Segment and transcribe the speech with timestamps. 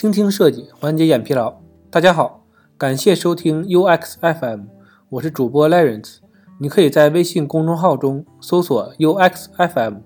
[0.00, 1.60] 倾听设计，缓解眼疲劳。
[1.90, 2.46] 大家好，
[2.78, 4.62] 感谢收听 UX FM，
[5.10, 6.20] 我是主播 Lawrence。
[6.58, 9.96] 你可以在微信公众号中搜索 UX FM，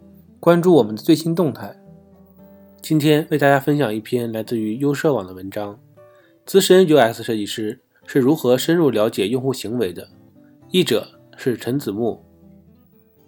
[0.41, 1.77] 关注我们的最新动态。
[2.83, 5.79] 今天为大家分享一篇来自于优设网的文章：
[6.45, 10.09] 资深 UX 设计师是如何深入了解用户行为的。
[10.73, 11.07] 译者
[11.37, 12.25] 是陈子木。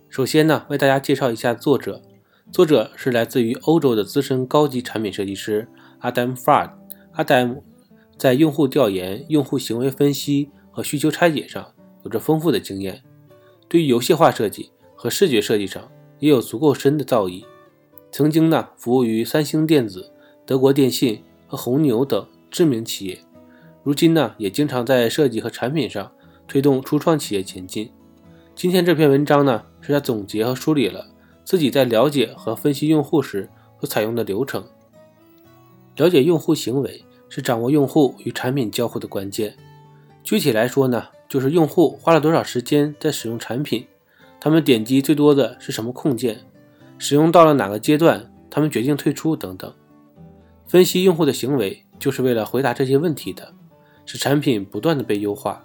[0.09, 2.03] 首先呢，为大家介绍一下作者。
[2.51, 5.69] 作者是来自于欧洲的资深高级产品设计师
[6.01, 6.71] Adam Fard。
[7.15, 7.63] Adam
[8.19, 11.73] 在用户调研、用户行为分析和需求拆解上
[12.05, 13.03] 有着丰富的经验，
[13.69, 17.45] 对于游戏化设计和视觉设计上也有足够深的造诣。
[18.13, 20.13] 曾经呢，服务于三星电子、
[20.47, 23.19] 德国电信和红牛等知名企业。
[23.83, 26.11] 如今呢，也经常在设计和产品上
[26.49, 27.91] 推动初创企业前进。
[28.55, 31.07] 今天这篇文章呢，是他总结和梳理了。
[31.45, 34.65] 自己在了解和分析用户时所采用的流程。
[35.97, 39.57] 了解用户行为是掌握用户与产品交互的关键。
[40.23, 43.87] 具体来说呢，就是用户花了多少时间在使用产品，
[44.41, 46.39] 他们点击最多的是什么控件，
[46.99, 49.73] 使用到了哪个阶段，他们决定退出等等。
[50.67, 53.53] 分析用户的行为就是为了回答这些问题的，
[54.05, 55.65] 使产品不断的被优化。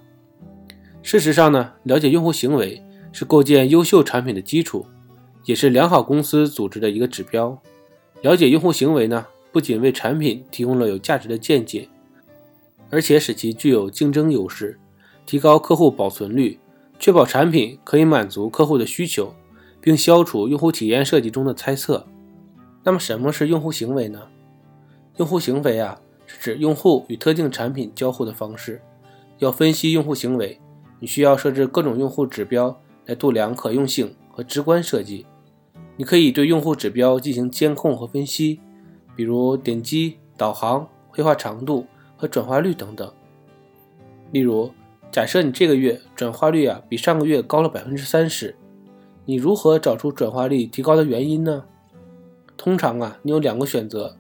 [1.04, 4.86] 事实上呢，了解用户行为是构建优秀产品的基础。
[5.46, 7.60] 也是良好公司组织的一个指标。
[8.22, 11.90] 了解用户行为呢，不仅为产品提供了有价值的见解，
[12.90, 14.80] 而且使其具有竞争优势，
[15.26, 16.60] 提高客户保存率，
[16.98, 19.34] 确保产品可以满足客户的需求，
[19.80, 22.06] 并消除用户体验设计中的猜测。
[22.84, 24.28] 那么，什么是用户行为呢？
[25.18, 28.82] 用户行为啊，是指用户与特定产品交互的方式。
[29.40, 30.60] 要分析用户行为，
[31.00, 35.26] 你需要设置各种用户指标来度量可用性和直观设计。
[35.98, 38.60] 你可以对用户指标进行监控和分析，
[39.16, 41.86] 比如点击、导航、绘画长度
[42.18, 43.12] 和转化率等等。
[44.32, 44.72] 例如，
[45.12, 48.56] 假设你这个月转化率啊比上个月高了百分之三十，
[49.26, 51.66] 你如何找出转化率提高的原因呢？
[52.58, 54.16] 通常啊，你有两个选择：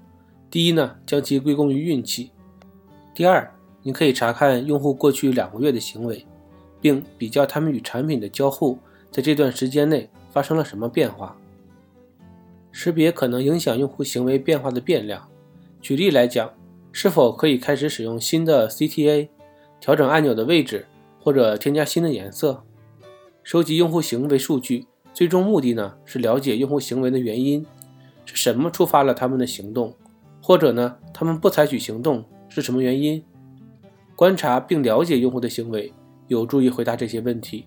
[0.50, 2.31] 第一呢，将其归功于运气；
[3.13, 3.53] 第二，
[3.84, 6.25] 你可以查看用户过去两个月的行为，
[6.81, 8.78] 并比较他们与产品的交互
[9.12, 11.38] 在这段时间内发生了什么变化。
[12.72, 15.28] 识别可能影响用户行为变化的变量。
[15.82, 16.52] 举例来讲，
[16.92, 19.30] 是否可以开始使用新的 CTA，
[19.80, 20.86] 调整按钮的位置，
[21.20, 22.64] 或者添加新的颜色？
[23.44, 27.66] 收集用户行为数据，最终目的呢是了解用户行为的原因，
[28.26, 29.96] 是什么触发了他们的行动，
[30.42, 33.24] 或者呢他们不采取行动是什么原因？
[34.16, 35.92] 观察并了解用户的行为，
[36.28, 37.66] 有助于回答这些问题。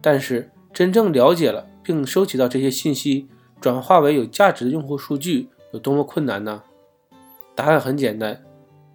[0.00, 3.26] 但是真正了解了并收集到这些信息。
[3.60, 6.62] 转化为有价值的用户数据有多么困难呢？
[7.54, 8.44] 答案很简单，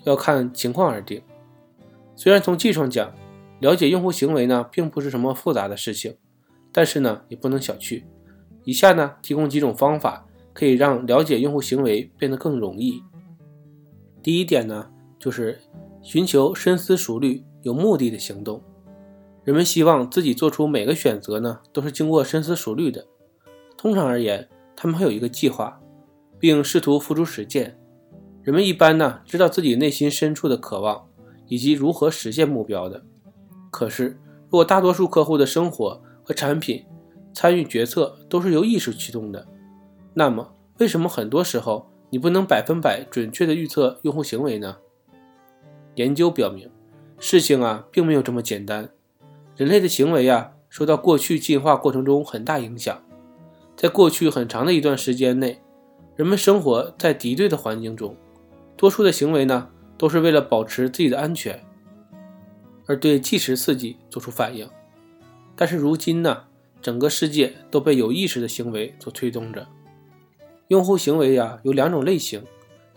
[0.04, 1.22] 要看情况而定。
[2.16, 3.14] 虽然从技术上讲，
[3.60, 6.16] 了解用户行为呢并不是什么复杂的事情，
[6.72, 8.04] 但是呢也不能小觑。
[8.64, 13.02] 以下呢提供几种方法，可以让了解用户行为变得更容易。
[14.22, 15.60] 第一点呢，就是
[16.04, 18.62] 寻求深思熟虑、有目的的行动。
[19.44, 23.08] 人们希望自己做出每个选择呢都是经过深思熟虑的。
[23.81, 25.81] 通常而言，他们会有一个计划，
[26.38, 27.80] 并试图付诸实践。
[28.44, 31.08] 人们一般呢知道自己内心深处的渴望
[31.47, 33.03] 以及如何实现目标的。
[33.72, 36.86] 可是，如果大多数客户的生活和产品
[37.34, 39.47] 参与决策都是由意识驱动的，
[40.13, 44.78] 那么为什么很多时候你不能百分百准确地预测用户行为呢？
[45.96, 46.69] 研究表明，
[47.18, 48.88] 事情啊并没有这么简单。
[49.56, 53.02] 人类的行为啊受到过去进化过程中很大影响。
[53.81, 55.59] 在过去很长的一段时间内，
[56.16, 58.16] 人们生活在敌对的环境中，
[58.78, 61.59] 多数的行为呢都是为了保持自己的安全，
[62.86, 64.69] 而对即时刺激做出反应。
[65.56, 66.44] 但是如今呢，
[66.80, 69.68] 整个世界都被有意识的行为所推动着。
[70.68, 72.44] 用户行为呀有两种类型，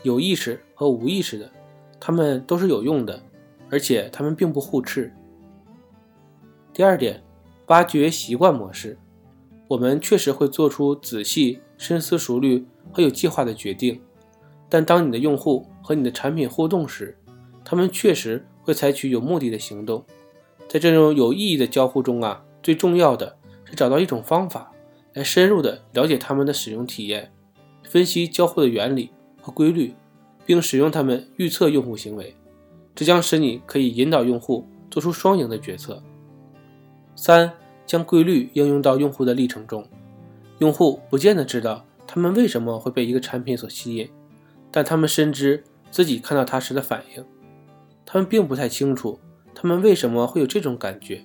[0.03, 1.51] 有意识和无意识的，
[1.99, 3.23] 它们都是有用的，
[3.71, 5.11] 而且它们并不互斥。
[6.75, 7.25] 第二点，
[7.69, 8.99] 挖掘习惯模式。
[9.75, 14.01] 我们确实会做出仔细、深思熟虑和有计划的决定，
[14.69, 17.19] 但当你的用户和你的产品互动时，
[17.65, 20.05] 他们确实会采取有目的的行动。
[20.69, 24.71] 在这种有意义的交互中啊，最重要的是找到一种方法
[25.15, 27.33] 来深入的了解他们的使用体验，
[27.83, 29.11] 分析交互的原理
[29.43, 29.93] 和规律，
[30.47, 32.33] 并使用它们预测用户行为。
[32.95, 36.01] 这将使你可以引导用户做出双赢的决策。
[37.17, 37.53] 三。
[37.87, 39.87] 将规律应用到用户的历程中，
[40.59, 44.09] 用户不见得知道他们为什么会被一个产品所吸引，
[44.71, 47.25] 但他们深知自己看到它时的反应。
[48.07, 49.19] 他们并不太清楚
[49.55, 51.25] 他们为什么会有这种感觉，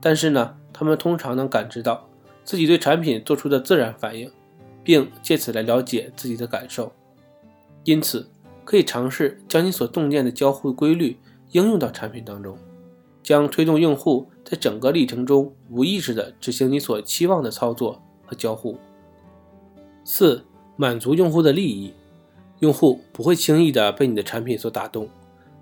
[0.00, 2.08] 但是呢，他们通常能感知到
[2.44, 4.30] 自己对产品做出的自然反应，
[4.84, 6.92] 并借此来了解自己的感受。
[7.84, 8.28] 因此，
[8.64, 11.16] 可以尝试将你所洞见的交互规律
[11.52, 12.58] 应用到产品当中，
[13.22, 18.76] 将推动用户在整个历程中无意识地执行你所期望的操作和交互。
[20.04, 20.44] 四、
[20.76, 21.92] 满足用户的利益，
[22.60, 25.08] 用户不会轻易地被你的产品所打动，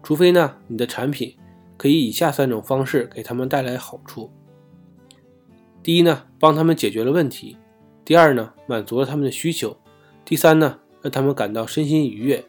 [0.03, 1.35] 除非呢，你的产品
[1.77, 4.31] 可以以下三种方式给他们带来好处：
[5.83, 7.57] 第一呢，帮他们解决了问题；
[8.05, 9.77] 第二呢，满足了他们的需求；
[10.25, 12.45] 第三呢，让他们感到身心愉悦。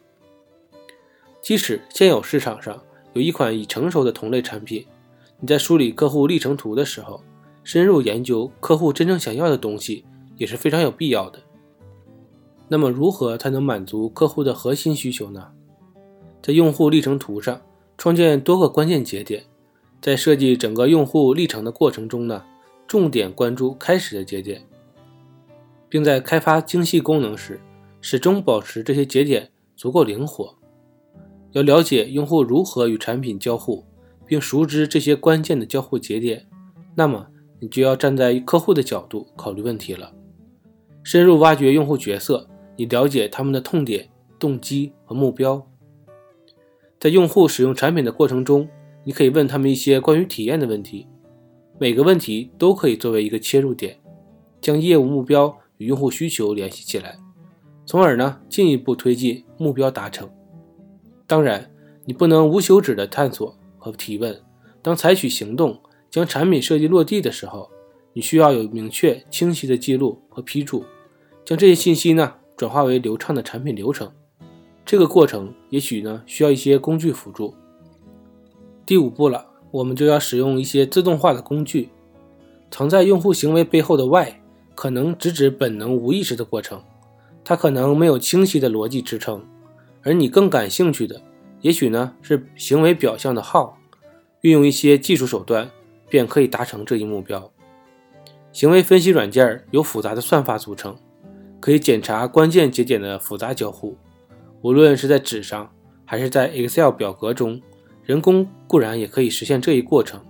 [1.42, 2.82] 即使现有市场上
[3.12, 4.86] 有一款已成熟的同类产品，
[5.40, 7.22] 你在梳理客户历程图的时候，
[7.64, 10.04] 深入研究客户真正想要的东西
[10.36, 11.38] 也是非常有必要的。
[12.68, 15.48] 那么，如何才能满足客户的核心需求呢？
[16.42, 17.60] 在用户历程图上
[17.98, 19.44] 创建多个关键节点，
[20.00, 22.44] 在设计整个用户历程的过程中呢，
[22.86, 24.62] 重点关注开始的节点，
[25.88, 27.60] 并在开发精细功能时，
[28.00, 30.54] 始终保持这些节点足够灵活。
[31.52, 33.84] 要了解用户如何与产品交互，
[34.30, 36.46] 并熟知这些关键的交互节点，
[36.94, 37.26] 那么
[37.58, 40.14] 你就要站在客户的角度考虑问题了，
[41.02, 42.48] 深入挖掘用户角色。
[42.76, 45.66] 你了解他们的痛点、动机和目标。
[47.00, 48.68] 在用户使用产品的过程中，
[49.02, 51.08] 你可以问他们一些关于体验的问题。
[51.80, 53.98] 每个问题都可以作为一个切入点，
[54.60, 57.18] 将业务目标与用户需求联系起来，
[57.84, 60.30] 从而呢进一步推进目标达成。
[61.26, 61.68] 当然，
[62.04, 64.40] 你不能无休止的探索和提问。
[64.80, 67.68] 当采取行动将产品设计落地的时候，
[68.12, 70.84] 你需要有明确、清晰的记录和批注，
[71.44, 72.34] 将这些信息呢。
[72.56, 74.12] 转化为流畅的产品流程，
[74.84, 77.54] 这个过程也许呢需要一些工具辅助。
[78.84, 81.88] 第五步了，我们就要使用一些自动化的工具。
[82.70, 84.34] 藏在用户行为背后的 Why，
[84.74, 86.82] 可能直指本能无意识的过程，
[87.42, 89.42] 它可能没有清晰的逻辑支撑。
[90.02, 91.22] 而你更感兴趣的，
[91.60, 93.74] 也许呢是行为表象的 How，
[94.40, 95.70] 运用一些技术手段
[96.08, 97.52] 便可以达成这一目标。
[98.52, 100.96] 行为分析软件由复杂的算法组成。
[101.60, 103.94] 可以检查关键节点的复杂交互，
[104.62, 105.70] 无论是在纸上
[106.06, 107.60] 还是在 Excel 表格中，
[108.02, 110.24] 人工固然也可以实现这一过程，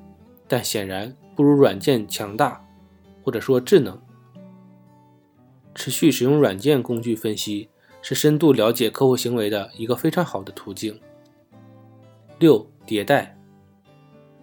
[0.48, 2.60] 但显然不如软件强大，
[3.22, 3.96] 或者说智能。
[5.72, 7.68] 持续使用软件工具分析
[8.02, 11.00] 是深度了解客户行为的一个非常好的途径。
[12.40, 13.36] 六、迭代，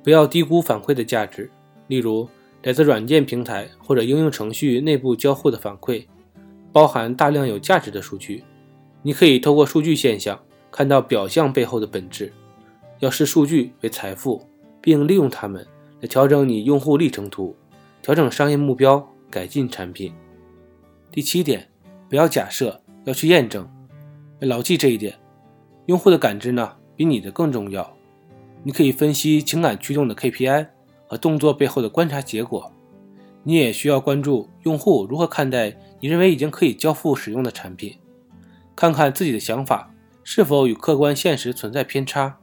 [0.03, 1.49] 不要低估反馈的价值，
[1.87, 2.29] 例如
[2.61, 6.05] 来自软件平台或者应用程序内部交互的反馈。
[6.71, 8.43] 包含大量有价值的数据，
[9.01, 10.39] 你可以透过数据现象
[10.69, 12.31] 看到表象背后的本质。
[12.99, 14.47] 要视数据为财富，
[14.79, 15.65] 并利用它们
[15.99, 17.55] 来调整你用户历程图，
[18.03, 20.13] 调整商业目标，改进产品。
[21.11, 21.67] 第七点，
[22.07, 23.67] 不要假设，要去验证。
[24.41, 25.17] 牢记这一点，
[25.87, 27.95] 用户的感知呢比你的更重要。
[28.63, 30.67] 你可以分析情感驱动的 KPI
[31.07, 32.69] 和动作背后的观察结果。
[33.43, 37.97] 你也需要关注用户如何看待你认为已经可以交付使用的产品，
[38.75, 42.37] 看看自己的想法是否与客观现实存在偏差。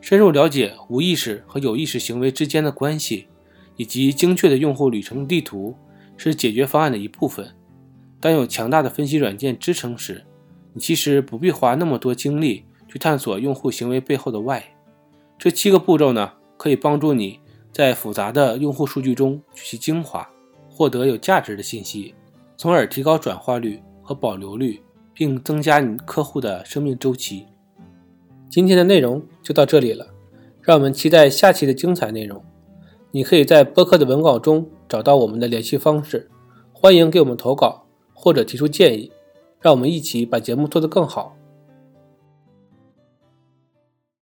[0.00, 3.26] 深入了解无意识和有意识行为之间的关系，
[3.76, 5.76] 以及精确的用户旅程地图
[6.16, 7.54] 是解决方案的一部分。
[8.18, 10.24] 当有强大的分析软件支撑时，
[10.72, 14.60] 你其实不必花那么多精力去探索用户行为背后的 Why。
[15.38, 17.40] 这七个步骤呢，可以帮助你。
[17.72, 20.28] 在复杂的用户数据中取其精华，
[20.68, 22.14] 获得有价值的信息，
[22.54, 24.82] 从而提高转化率和保留率，
[25.14, 27.46] 并增加你客户的生命周期。
[28.50, 30.06] 今天的内容就到这里了，
[30.60, 32.44] 让我们期待下期的精彩内容。
[33.10, 36.30] 你可以在播客的文稿中找到我们的联系方式，
[36.74, 39.10] 欢迎给我们投稿或者提出建议，
[39.62, 41.34] 让我们一起把节目做得更好。